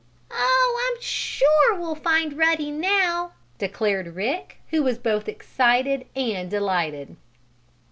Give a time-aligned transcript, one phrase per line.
[0.31, 7.17] "Oh, I'm sure we'll find Ruddy now!" declared Rick, who was both excited and delighted.